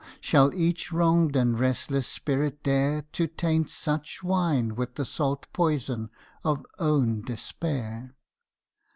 shall 0.19 0.51
each 0.55 0.91
wronged 0.91 1.35
and 1.35 1.59
restless 1.59 2.07
spirit 2.07 2.63
dare 2.63 3.03
To 3.11 3.27
taint 3.27 3.69
such 3.69 4.23
wine 4.23 4.73
with 4.73 4.95
the 4.95 5.05
salt 5.05 5.45
poison 5.53 6.09
of 6.43 6.65
own 6.79 7.21
despair! 7.21 8.15